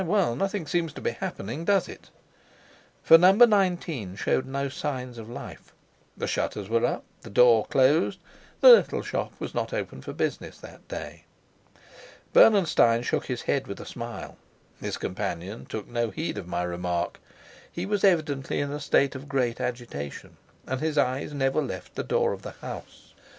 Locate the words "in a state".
18.59-19.13